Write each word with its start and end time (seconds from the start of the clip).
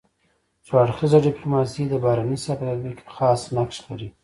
څو 0.65 0.73
اړخیزه 0.83 1.19
ډيپلوماسي 1.27 1.83
د 1.87 1.93
بهرني 2.03 2.37
سیاست 2.43 2.57
په 2.61 2.65
تطبیق 2.71 2.97
کي 3.01 3.09
خاص 3.15 3.41
نقش 3.55 3.77
لري. 3.87 4.09